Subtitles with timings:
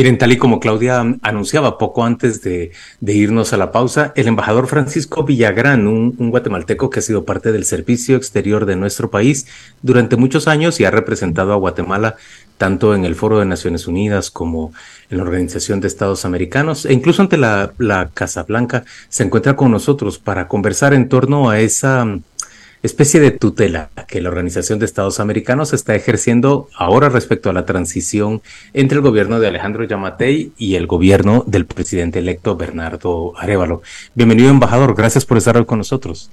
[0.00, 4.66] Miren, tal y como Claudia anunciaba poco antes de, irnos a la pausa, el embajador
[4.66, 9.46] Francisco Villagrán, un, guatemalteco que ha sido parte del servicio exterior de nuestro país
[9.82, 12.16] durante muchos años y ha representado a Guatemala
[12.56, 14.72] tanto en el Foro de Naciones Unidas como
[15.10, 19.54] en la Organización de Estados Americanos e incluso ante la, la Casa Blanca, se encuentra
[19.54, 22.06] con nosotros para conversar en torno a esa
[22.82, 27.66] especie de tutela que la Organización de Estados Americanos está ejerciendo ahora respecto a la
[27.66, 33.82] transición entre el gobierno de Alejandro Yamatei y el gobierno del presidente electo Bernardo Arevalo.
[34.14, 34.94] Bienvenido, embajador.
[34.94, 36.30] Gracias por estar hoy con nosotros.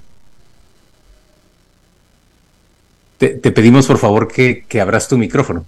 [3.18, 5.66] Te, pedimos, por favor, que, que abras tu micrófono.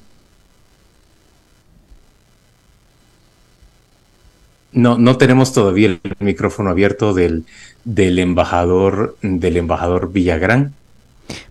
[4.73, 7.45] No, no tenemos todavía el micrófono abierto del,
[7.84, 10.74] del embajador, del embajador Villagrán.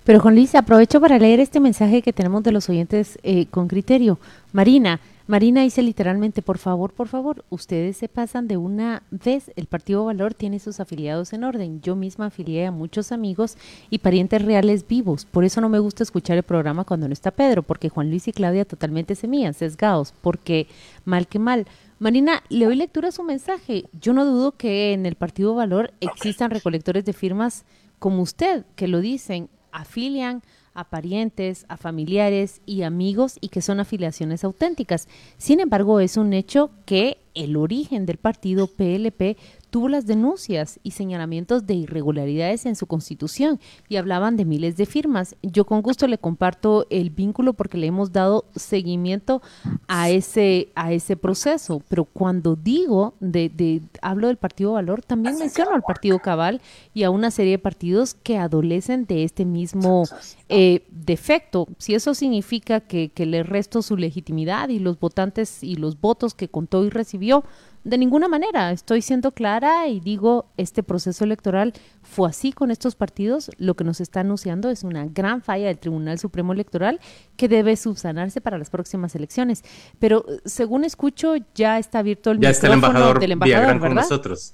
[0.03, 3.67] Pero Juan Luis, aprovecho para leer este mensaje que tenemos de los oyentes eh, con
[3.67, 4.20] criterio.
[4.52, 9.67] Marina, Marina dice literalmente, por favor, por favor, ustedes se pasan de una vez, el
[9.67, 11.81] Partido Valor tiene sus afiliados en orden.
[11.81, 13.56] Yo misma afilié a muchos amigos
[13.92, 15.26] y parientes reales vivos.
[15.26, 18.28] Por eso no me gusta escuchar el programa cuando no está Pedro, porque Juan Luis
[18.28, 20.66] y Claudia totalmente se mían, sesgados, porque
[21.06, 21.67] mal que mal
[22.00, 23.83] Marina, le doy lectura a su mensaje.
[23.92, 27.66] Yo no dudo que en el Partido Valor existan recolectores de firmas
[28.00, 30.42] como usted, que lo dicen, afilian
[30.73, 35.09] a parientes, a familiares y amigos y que son afiliaciones auténticas.
[35.38, 39.38] Sin embargo, es un hecho que el origen del partido PLP
[39.70, 44.86] tuvo las denuncias y señalamientos de irregularidades en su constitución y hablaban de miles de
[44.86, 45.36] firmas.
[45.42, 49.42] Yo con gusto le comparto el vínculo porque le hemos dado seguimiento
[49.88, 51.81] a ese, a ese proceso.
[51.88, 56.61] Pero cuando digo, de, de hablo del Partido Valor, también menciono al Partido Cabal
[56.94, 60.04] y a una serie de partidos que adolecen de este mismo
[60.50, 61.67] eh, defecto.
[61.77, 66.33] Si eso significa que, que le resto su legitimidad y los votantes y los votos
[66.33, 67.43] que contó y recibió,
[67.83, 68.71] de ninguna manera.
[68.71, 73.52] Estoy siendo clara y digo, este proceso electoral fue así con estos partidos.
[73.58, 76.99] Lo que nos está anunciando es una gran falla del Tribunal Supremo Electoral
[77.38, 79.64] que debe subsanarse para las próximas elecciones.
[79.99, 83.95] Pero eh, según escucho, ya está abierto el ya está el embajador del embajador, con
[83.95, 84.54] nosotros.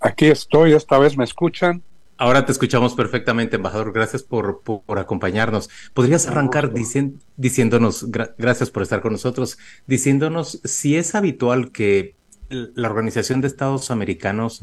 [0.00, 1.82] Aquí estoy, esta vez me escuchan.
[2.20, 3.94] Ahora te escuchamos perfectamente, embajador.
[3.94, 4.60] Gracias por,
[4.98, 5.70] acompañarnos.
[5.94, 12.16] ¿Podrías arrancar diciéndonos, gracias por estar con nosotros, diciéndonos si es habitual que
[12.50, 14.62] la Organización de Estados Americanos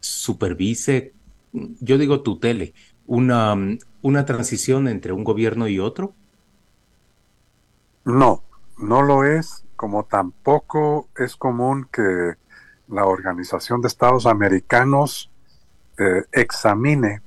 [0.00, 1.14] supervise,
[1.52, 2.74] yo digo tutele,
[3.06, 3.54] una,
[4.00, 6.16] una transición entre un gobierno y otro?
[8.04, 8.42] No,
[8.76, 12.34] no lo es, como tampoco es común que
[12.88, 15.31] la Organización de Estados Americanos
[15.98, 17.22] eh, examine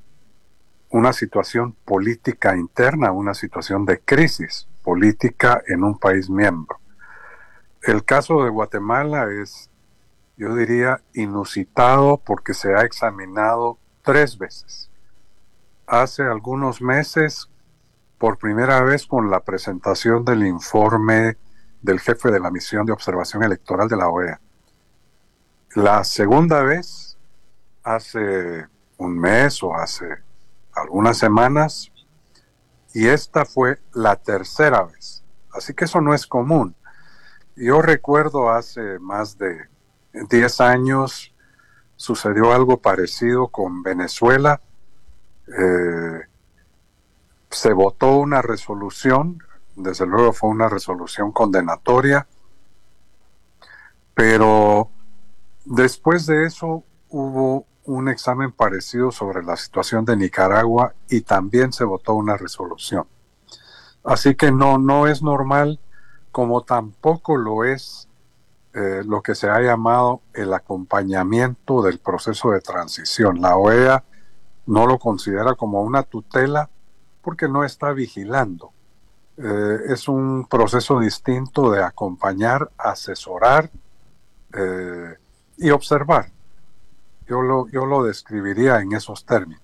[0.89, 6.79] una situación política interna, una situación de crisis política en un país miembro.
[7.81, 9.69] El caso de Guatemala es,
[10.37, 14.89] yo diría, inusitado porque se ha examinado tres veces.
[15.85, 17.49] Hace algunos meses,
[18.17, 21.37] por primera vez con la presentación del informe
[21.81, 24.39] del jefe de la misión de observación electoral de la OEA.
[25.75, 27.04] La segunda vez
[27.85, 30.07] hace un mes o hace
[30.73, 31.91] algunas semanas
[32.93, 35.23] y esta fue la tercera vez.
[35.53, 36.75] Así que eso no es común.
[37.55, 39.69] Yo recuerdo hace más de
[40.13, 41.33] 10 años
[41.95, 44.61] sucedió algo parecido con Venezuela.
[45.47, 46.21] Eh,
[47.49, 49.39] se votó una resolución,
[49.75, 52.27] desde luego fue una resolución condenatoria,
[54.13, 54.89] pero
[55.65, 61.83] después de eso hubo un examen parecido sobre la situación de Nicaragua y también se
[61.83, 63.05] votó una resolución.
[64.03, 65.79] Así que no, no es normal,
[66.31, 68.07] como tampoco lo es
[68.73, 73.41] eh, lo que se ha llamado el acompañamiento del proceso de transición.
[73.41, 74.03] La OEA
[74.65, 76.69] no lo considera como una tutela
[77.21, 78.71] porque no está vigilando.
[79.37, 83.69] Eh, es un proceso distinto de acompañar, asesorar
[84.53, 85.15] eh,
[85.57, 86.34] y observar.
[87.27, 89.61] Yo lo, yo lo describiría en esos términos.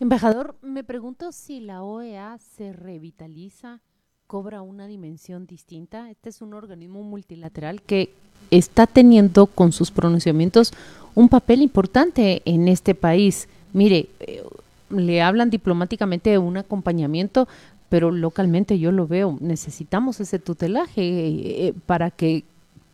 [0.00, 3.80] Embajador, me pregunto si la OEA se revitaliza,
[4.26, 6.10] cobra una dimensión distinta.
[6.10, 8.10] Este es un organismo multilateral que
[8.50, 10.72] está teniendo con sus pronunciamientos
[11.14, 13.48] un papel importante en este país.
[13.72, 14.42] Mire, eh,
[14.90, 17.48] le hablan diplomáticamente de un acompañamiento,
[17.88, 22.44] pero localmente yo lo veo, necesitamos ese tutelaje eh, para que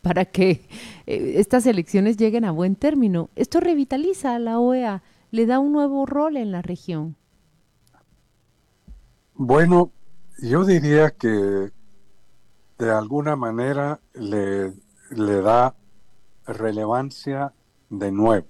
[0.06, 0.68] para que
[1.08, 3.28] eh, estas elecciones lleguen a buen término.
[3.34, 7.16] Esto revitaliza a la OEA, le da un nuevo rol en la región.
[9.34, 9.90] Bueno,
[10.38, 11.72] yo diría que
[12.78, 14.74] de alguna manera le,
[15.10, 15.74] le da
[16.46, 17.52] relevancia
[17.90, 18.46] de nuevo,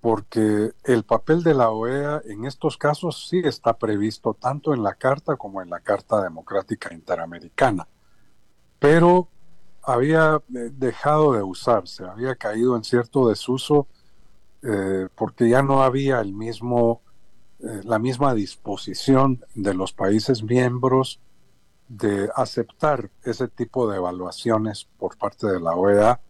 [0.00, 4.94] porque el papel de la OEA en estos casos sí está previsto tanto en la
[4.94, 7.88] Carta como en la Carta Democrática Interamericana,
[8.78, 9.26] pero
[9.92, 13.86] había eh, dejado de usarse, había caído en cierto desuso
[14.62, 17.02] eh, porque ya no había el mismo,
[17.60, 21.20] eh, la misma disposición de los países miembros
[21.88, 26.20] de aceptar ese tipo de evaluaciones por parte de la OEA.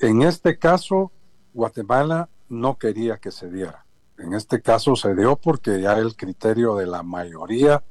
[0.00, 1.12] En este caso,
[1.52, 3.84] Guatemala no quería que se diera.
[4.18, 7.82] En este caso se dio porque ya el criterio de la mayoría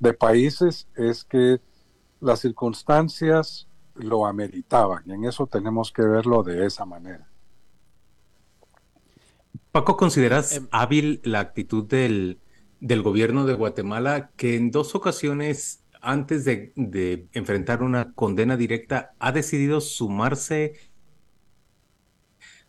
[0.00, 1.60] de países es que
[2.20, 7.28] las circunstancias lo ameritaban y en eso tenemos que verlo de esa manera.
[9.72, 12.40] Paco, ¿consideras em, hábil la actitud del,
[12.80, 19.32] del gobierno de Guatemala que en dos ocasiones antes de, enfrentar una condena directa, ha
[19.32, 20.74] decidido sumarse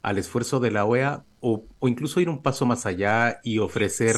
[0.02, 4.16] al esfuerzo de la OEA o, incluso ir un paso más allá y ofrecer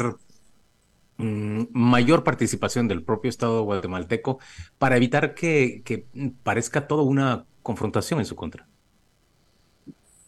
[1.17, 4.39] mayor participación del propio Estado guatemalteco
[4.77, 6.07] para evitar que, que
[6.43, 8.67] parezca todo una confrontación en su contra?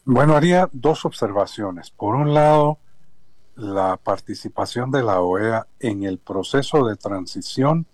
[0.04, 1.90] Bueno, haría dos observaciones.
[1.90, 2.78] Por un lado,
[3.54, 7.86] la participación de la OEA en el proceso de transición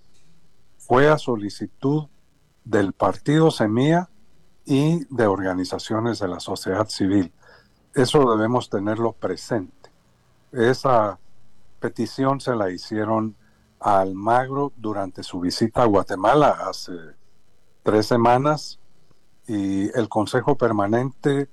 [0.79, 2.07] fue a solicitud
[2.65, 4.09] del partido Semilla
[4.65, 7.33] y de organizaciones de la sociedad civil.
[7.95, 9.91] Eso debemos tenerlo presente.
[10.53, 11.19] Esa
[11.87, 13.37] petición se la hicieron
[13.79, 16.93] a Almagro durante su visita a Guatemala hace
[17.85, 18.81] tres semanas
[19.47, 21.49] y el Consejo Permanente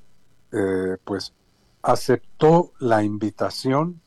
[0.52, 1.36] eh, pues
[1.84, 4.02] aceptó la invitación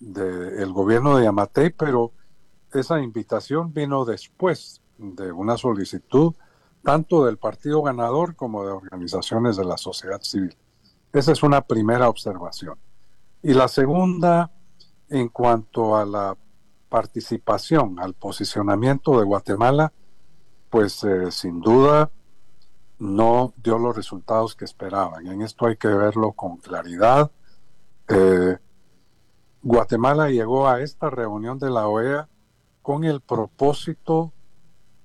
[0.00, 2.12] del gobierno de Yamatei, pero
[2.72, 6.34] esa invitación vino después de una solicitud
[6.82, 10.56] tanto del partido ganador como de organizaciones de la sociedad civil.
[11.12, 12.78] Esa es una primera observación.
[13.42, 14.50] Y la segunda,
[15.10, 16.36] en cuanto a la
[16.88, 19.92] participación, al posicionamiento de Guatemala,
[20.70, 22.10] pues eh, sin duda
[22.98, 25.26] no dio los resultados que esperaban.
[25.26, 27.30] En esto hay que verlo con claridad.
[28.08, 28.56] Eh,
[29.62, 32.28] Guatemala llegó a esta reunión de la OEA
[32.82, 34.32] con el propósito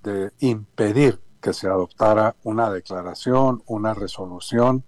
[0.02, 4.84] de impedir que se adoptara una declaración, una resolución,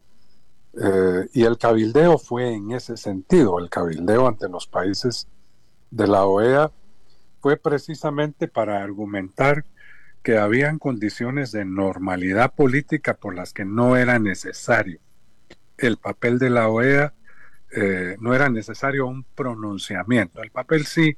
[0.81, 5.27] eh, y el cabildeo fue en ese sentido, el cabildeo ante los países
[5.92, 6.72] de la OEA
[7.39, 9.66] fue precisamente para argumentar
[10.24, 15.00] que habían condiciones de normalidad política por las que no era necesario
[15.77, 17.13] el papel de la OEA,
[17.75, 20.42] eh, no era necesario un pronunciamiento.
[20.42, 21.16] El papel sí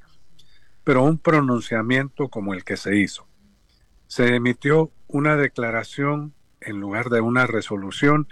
[0.88, 3.26] pero un pronunciamiento como el que se hizo.
[4.06, 6.32] Se emitió una declaración
[6.62, 8.26] en lugar de una resolución.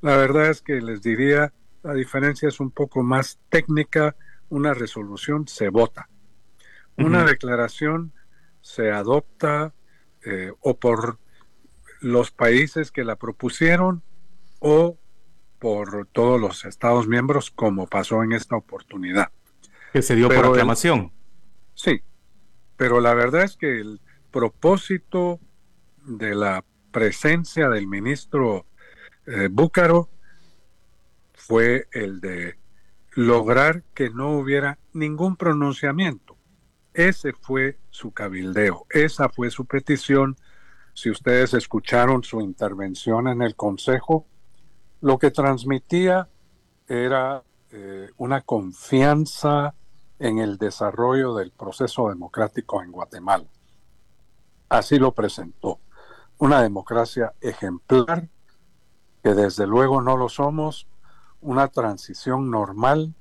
[0.00, 1.52] La verdad es que les diría,
[1.82, 4.16] la diferencia es un poco más técnica.
[4.48, 6.08] Una resolución se vota.
[6.98, 8.12] Una declaración
[8.60, 9.74] se adopta
[10.24, 11.18] eh, o por
[12.00, 14.02] los países que la propusieron
[14.60, 14.98] o
[15.58, 19.30] por todos los Estados miembros, como pasó en esta oportunidad.
[19.92, 21.12] Que se dio por aclamación.
[21.74, 22.02] Sí,
[22.76, 24.00] pero la verdad es que el
[24.30, 25.40] propósito
[26.04, 28.66] de la presencia del ministro
[29.26, 30.08] eh, Búcaro
[31.34, 32.58] fue el de
[33.12, 36.36] lograr que no hubiera ningún pronunciamiento.
[36.92, 40.36] Ese fue su cabildeo, esa fue su petición.
[40.94, 44.26] Si ustedes escucharon su intervención en el Consejo,
[45.00, 46.28] lo que transmitía
[46.88, 49.74] era eh, una confianza
[50.18, 53.46] en el desarrollo del proceso democrático en Guatemala.
[54.68, 55.80] Así lo presentó.
[56.38, 58.28] Una democracia ejemplar,
[59.26, 60.86] que desde luego no lo somos,
[61.40, 63.12] una transición normal,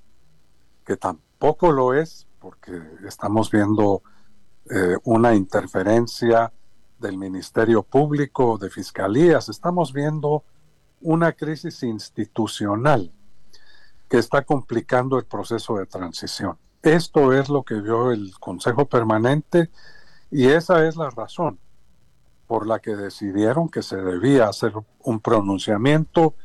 [0.85, 4.03] que tampoco lo es, porque estamos viendo
[4.69, 6.53] eh, una interferencia
[6.99, 10.43] del Ministerio Público, de Fiscalías, estamos viendo
[11.01, 13.11] una crisis institucional
[14.07, 16.55] que está complicando el proceso de transición.
[16.83, 19.71] Esto es lo que vio el Consejo Permanente
[20.29, 21.57] y esa es la razón
[22.47, 24.73] por la que decidieron que se debía hacer
[25.03, 26.35] un pronunciamiento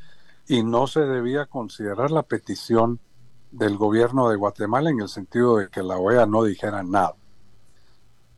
[0.48, 2.98] y no se debía considerar la petición
[3.50, 7.14] del gobierno de Guatemala en el sentido de que la OEA no dijera nada.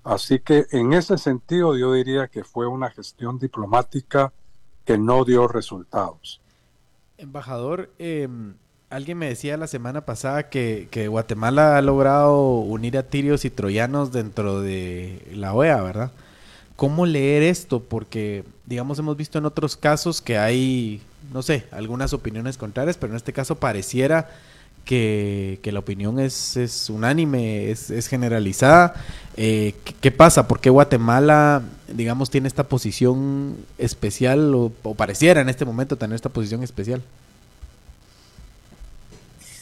[0.04, 4.33] Así que en ese sentido yo diría que fue una gestión diplomática
[4.85, 6.40] que no dio resultados.
[7.19, 8.54] Embajador, em,
[8.90, 13.50] alguien me decía la semana pasada que, que, Guatemala ha logrado unir a tirios y
[13.50, 16.11] troyanos dentro de la OEA, ¿verdad?
[16.82, 17.78] ¿Cómo leer esto?
[17.78, 21.00] Porque, digamos, hemos visto en otros casos que hay,
[21.32, 24.28] no sé, algunas opiniones contrarias, pero en este caso pareciera
[24.84, 28.94] que, la opinión es, unánime, es, generalizada.
[29.36, 30.48] Eh, ¿qué, pasa?
[30.48, 36.30] ¿Por qué Guatemala, digamos, tiene esta posición especial o, pareciera en este momento tener esta
[36.30, 37.00] posición especial?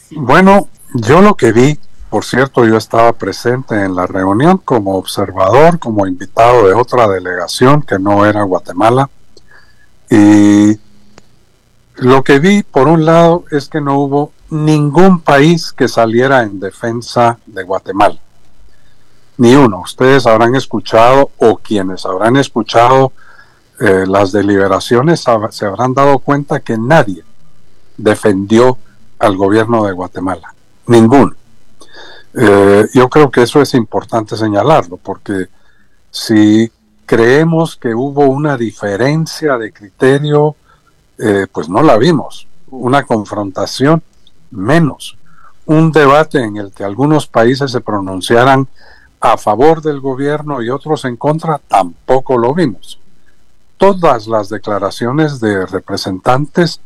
[0.09, 1.77] Bueno, yo lo que vi,
[2.11, 7.81] por cierto, yo estaba presente en la reunión como observador, como invitado de otra delegación
[7.81, 9.09] que no era Guatemala.
[10.09, 10.77] Y
[11.95, 16.59] lo que vi, por un lado, es que no hubo ningún país que saliera en
[16.59, 18.19] defensa de Guatemala.
[19.37, 19.79] Ni uno.
[19.79, 23.13] Ustedes habrán escuchado o quienes habrán escuchado
[23.79, 27.23] eh, las deliberaciones se habrán dado cuenta que nadie
[27.95, 28.77] defendió
[29.17, 30.53] al gobierno de Guatemala.
[30.87, 31.40] Ninguno.
[32.33, 35.47] Eh, yo creo que eso es importante señalarlo porque
[36.09, 36.71] si
[37.05, 40.55] creemos que hubo una diferencia de criterio,
[41.17, 42.47] eh, pues no la vimos.
[42.69, 44.01] Una confrontación
[44.51, 45.17] menos
[45.65, 48.67] un debate en el que algunos países se pronunciaran
[49.19, 52.99] a favor del gobierno y otros en contra, tampoco lo vimos.
[53.77, 56.81] Todas las declaraciones de representantes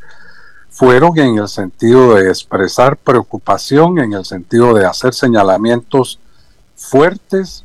[0.75, 6.19] fueron en el sentido de expresar preocupación, en el sentido de hacer señalamientos
[6.75, 7.63] fuertes.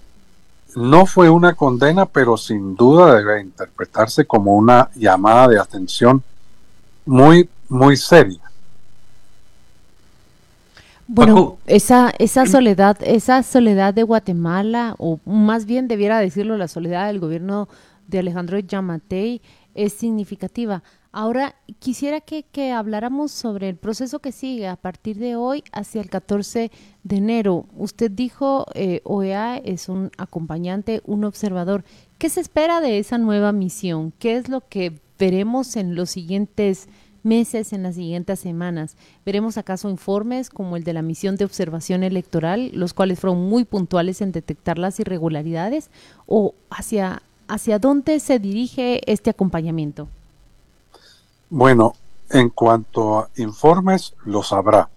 [0.76, 6.22] No fue una condena, pero sin duda debe interpretarse como una llamada de atención
[7.04, 8.38] muy, muy seria.
[11.08, 17.08] Bueno, esa, esa soledad, esa soledad de Guatemala, o más bien debiera decirlo, la soledad
[17.08, 17.68] del gobierno
[18.06, 19.42] de Alejandro Yamatei
[19.74, 20.82] es significativa.
[21.12, 26.00] Ahora, quisiera que, que, habláramos sobre el proceso que sigue a partir de hoy hacia
[26.00, 26.70] el 14
[27.02, 27.66] de enero.
[27.76, 31.84] Usted dijo, eh, OEA es un acompañante, un observador.
[32.18, 34.12] ¿Qué se espera de esa nueva misión?
[34.18, 36.88] ¿Qué es lo que veremos en los siguientes
[37.22, 38.96] meses, en las siguientes semanas.
[39.24, 43.64] Veremos acaso informes como el de la misión de observación electoral, los cuales fueron muy
[43.64, 45.90] puntuales en detectar las irregularidades,
[46.26, 50.08] o hacia, hacia dónde se dirige este acompañamiento.
[51.50, 51.94] Bueno,
[52.30, 54.88] en cuanto a informes, los habrá,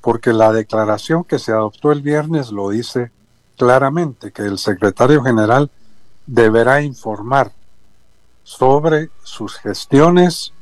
[0.00, 3.12] porque la declaración que se adoptó el viernes lo dice
[3.56, 5.70] claramente, que el secretario general
[6.26, 7.52] deberá informar
[8.42, 10.52] sobre sus gestiones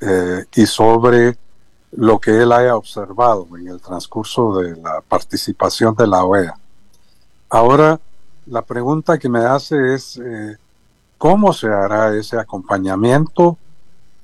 [0.00, 1.38] eh, y sobre
[1.92, 6.58] lo que él haya observado en el transcurso de la participación de la OEA.
[7.48, 8.00] Ahora,
[8.46, 10.56] la pregunta que me hace es, eh,
[11.18, 13.58] ¿cómo se hará ese acompañamiento?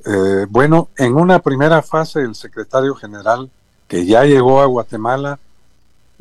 [0.04, 3.50] Eh, bueno, en una primera fase el secretario general
[3.86, 5.38] que ya llegó a Guatemala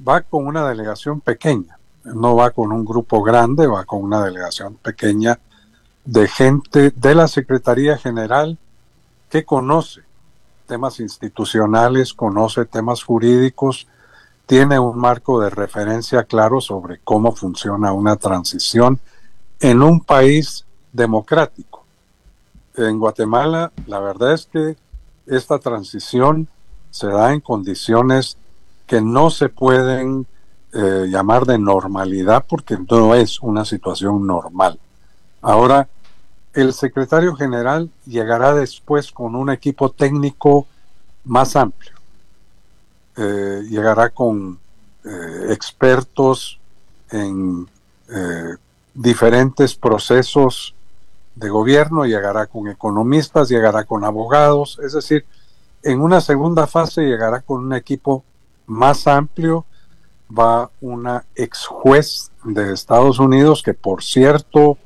[0.08, 4.76] va con una delegación pequeña, no va con un grupo grande, va con una delegación
[4.76, 5.40] pequeña
[6.04, 8.58] de gente de la Secretaría General
[9.30, 10.02] que conoce
[10.68, 13.88] temas institucionales, conoce temas jurídicos,
[14.46, 19.00] tiene un marco de referencia claro sobre cómo funciona una transición
[19.60, 21.86] en un país democrático.
[22.76, 24.76] En Guatemala, la verdad es que
[25.28, 26.48] esta transición
[26.90, 28.38] se da en condiciones
[28.88, 30.28] que no se pueden
[30.74, 34.80] eh, llamar de normalidad porque no es una situación normal.
[35.42, 35.88] Ahora,
[36.54, 40.68] el secretario general llegará después con un equipo técnico
[41.24, 42.01] más amplio.
[43.18, 44.58] Eh, llegará con
[45.04, 46.60] eh, expertos
[47.10, 47.68] en
[48.10, 48.56] eh,
[48.94, 50.74] diferentes procesos
[51.36, 55.26] de gobierno, llegará con economistas, llegará con abogados, es decir,
[55.84, 58.24] en una segunda fase llegará con un equipo
[58.66, 59.66] más amplio,
[60.30, 64.78] va una ex juez de Estados Unidos que por cierto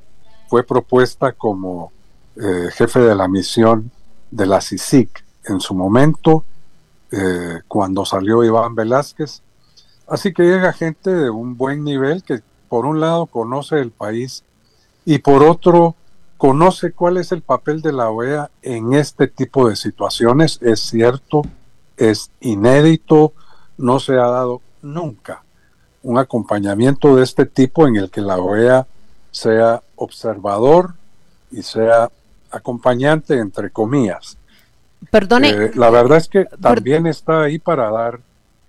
[0.48, 1.92] fue propuesta como
[2.74, 3.92] jefe de la misión
[4.32, 6.44] de la CICIC en su momento,
[7.18, 9.42] eh, cuando salió Iván Velázquez.
[10.08, 14.44] Así que llega gente de un buen nivel que por un lado conoce el país
[15.06, 15.96] y por otro
[16.38, 20.60] conoce cuál es el papel de la OEA en este tipo de situaciones.
[20.62, 21.44] Es cierto,
[21.96, 23.32] es inédito,
[23.78, 25.44] no se ha dado nunca
[26.04, 28.86] un acompañamiento de este tipo en el que la OEA
[29.32, 30.94] sea observador
[31.50, 32.12] y sea
[32.52, 34.38] acompañante, entre comillas.
[35.10, 35.50] Perdone.
[35.50, 38.20] Eh, la verdad es que también está ahí para dar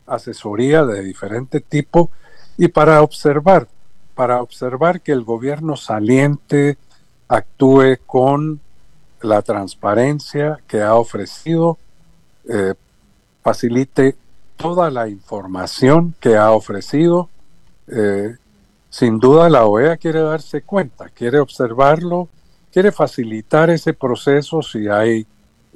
[0.07, 2.11] asesoría de diferente tipo
[2.57, 3.69] y para observar,
[4.15, 6.79] para observar que el gobierno saliente
[7.29, 8.61] actúe con
[9.21, 11.79] la transparencia que ha ofrecido,
[12.49, 12.75] eh,
[13.43, 14.17] facilite
[14.57, 17.29] toda la información que ha ofrecido.
[17.89, 18.37] Eh,
[18.89, 22.29] sin duda la OEA quiere darse cuenta, quiere observarlo,
[22.73, 25.27] quiere facilitar ese proceso si hay,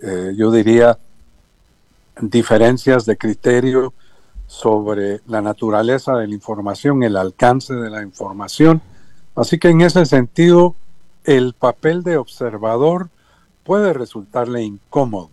[0.02, 0.98] eh, yo diría,
[2.20, 3.92] diferencias de criterio
[4.46, 8.82] sobre la naturaleza de la información, el alcance de la información.
[9.36, 10.74] Así que en ese sentido,
[11.24, 13.08] el papel de observador
[13.64, 15.30] puede resultarle incómodo.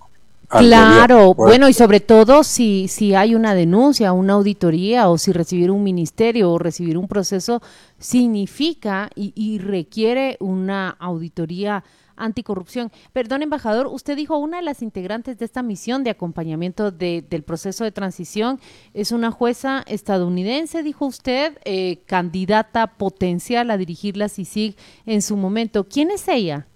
[0.49, 5.71] Claro, bueno, y sobre todo si, si hay una denuncia, una auditoría o si recibir
[5.71, 7.61] un ministerio o recibir un proceso
[7.99, 11.83] significa y, y requiere una auditoría
[12.17, 12.91] anticorrupción.
[13.13, 17.43] Perdón, embajador, usted dijo una de las integrantes de esta misión de acompañamiento de, del
[17.43, 18.59] proceso de transición
[18.93, 25.37] es una jueza estadounidense, dijo usted, eh, candidata potencial a dirigir la CICIG en su
[25.37, 25.85] momento.
[25.85, 26.67] ¿Quién es ella?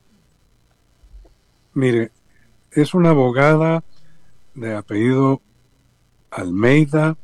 [1.73, 2.11] Mire,
[2.71, 3.83] es una abogada
[4.53, 5.41] de apellido
[6.29, 7.17] Almeida.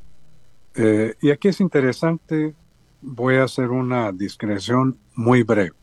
[0.76, 2.54] Eh, y aquí es interesante,
[3.02, 5.74] voy a hacer una discreción muy breve.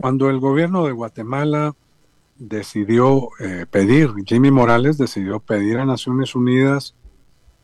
[0.00, 1.74] Cuando el gobierno de Guatemala
[2.36, 6.94] decidió eh, pedir, Jimmy Morales decidió pedir a Naciones Unidas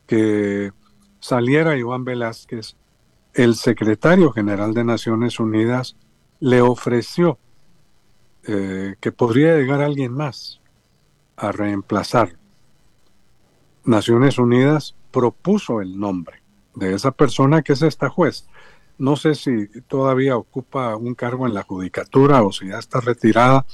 [0.05, 0.73] que
[1.19, 2.75] saliera Iván Velázquez,
[3.33, 5.95] el secretario general de Naciones Unidas
[6.41, 7.39] le ofreció
[8.43, 10.61] eh, que podría llegar alguien más
[11.37, 12.37] a reemplazar.
[13.85, 16.41] Naciones Unidas propuso el nombre
[16.75, 18.45] de esa persona que es esta juez.
[18.97, 23.65] No sé si todavía ocupa un cargo en la judicatura o si ya está retirada,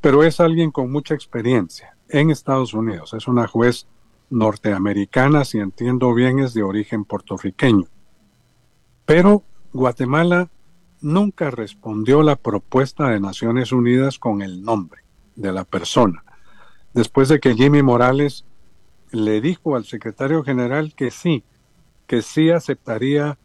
[0.00, 3.14] pero es alguien con mucha experiencia en Estados Unidos.
[3.14, 3.86] Es una juez
[4.30, 7.86] norteamericana, si entiendo bien, es de origen puertorriqueño.
[9.06, 10.50] Pero Guatemala
[11.00, 15.02] nunca respondió la propuesta de Naciones Unidas con el nombre
[15.36, 16.24] de la persona.
[16.92, 18.44] Después de que Jimmy Morales
[19.10, 21.44] le dijo al secretario general que sí,
[22.06, 23.38] que sí aceptaría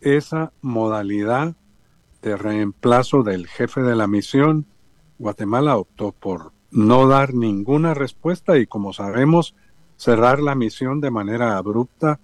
[0.00, 1.54] esa modalidad
[2.22, 4.66] de reemplazo del jefe de la misión,
[5.18, 9.54] Guatemala optó por no dar ninguna respuesta y como sabemos
[9.96, 12.20] cerrar la misión de manera abrupta,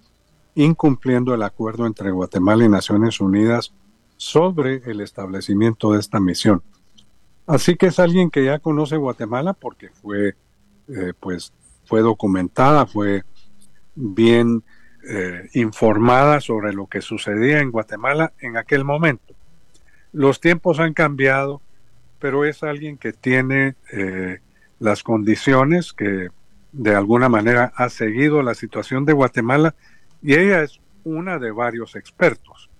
[0.55, 3.73] incumpliendo el acuerdo entre Guatemala y Naciones Unidas
[4.17, 6.63] sobre el establecimiento de esta misión.
[7.45, 10.35] Así que es alguien que ya conoce Guatemala porque fue,
[10.87, 11.53] eh, pues,
[11.85, 13.23] fue documentada, fue
[13.93, 14.63] bien
[15.07, 19.35] eh, informada sobre lo que sucedía en Guatemala en aquel momento.
[20.11, 21.61] Los tiempos han cambiado,
[22.17, 24.39] pero es alguien que tiene eh,
[24.79, 26.29] las condiciones, que
[26.71, 29.75] de alguna manera ha seguido la situación de Guatemala
[30.23, 32.71] y ella es una de varios expertos.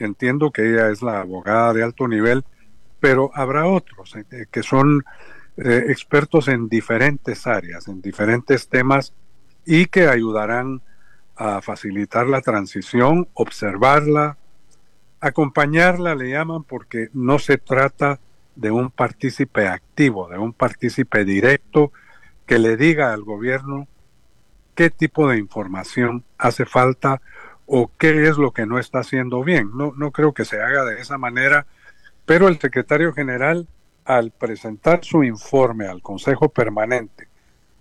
[0.00, 2.44] Entiendo que ella es la abogada de alto nivel,
[2.98, 5.04] pero habrá otros eh, que son
[5.56, 9.12] expertos en diferentes áreas, en diferentes temas
[9.66, 10.82] y que ayudarán
[11.38, 14.36] a facilitar la transición, observarla,
[15.20, 18.18] acompañarla, le llaman, porque no se trata
[18.56, 21.92] de un partícipe activo, de un partícipe directo
[22.44, 23.86] que le diga al gobierno
[24.74, 27.20] qué tipo de información hace falta
[27.66, 29.70] o qué es lo que no está haciendo bien.
[29.74, 31.66] No, no creo que se haga de esa manera,
[32.26, 33.68] pero el secretario general,
[34.04, 37.28] al presentar su informe al Consejo Permanente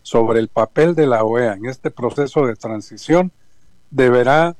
[0.04, 3.32] sobre el papel de la OEA en este proceso de transición,
[3.89, 4.56] deberá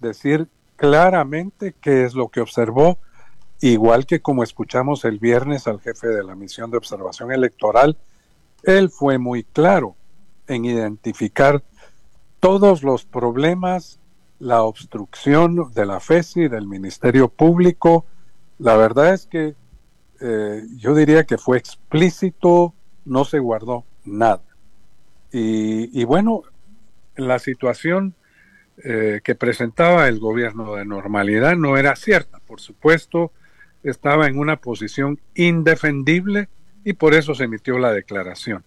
[0.00, 2.98] decir claramente qué es lo que observó,
[3.60, 7.96] igual que como escuchamos el viernes al jefe de la misión de observación electoral,
[8.62, 9.96] él fue muy claro
[10.46, 11.62] en identificar
[12.40, 13.98] todos los problemas,
[14.38, 18.04] la obstrucción de la FESI, del Ministerio Público.
[18.58, 19.54] La verdad es que
[20.20, 24.42] eh, yo diría que fue explícito, no se guardó nada.
[25.32, 26.42] Y, y bueno,
[27.16, 28.14] la situación
[28.84, 32.38] eh, que presentaba el gobierno de normalidad no era cierta.
[32.46, 33.32] Por supuesto,
[33.82, 36.48] estaba en una posición indefendible
[36.84, 38.64] y por eso se emitió la declaración.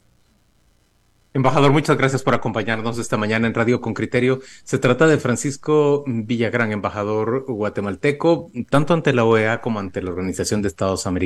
[1.33, 4.41] Embajador, muchas gracias por acompañarnos esta mañana en Radio con Criterio.
[4.65, 10.61] Se trata de Francisco Villagrán, embajador guatemalteco, tanto ante la OEA como ante la Organización
[10.61, 11.21] de Estados Americanos.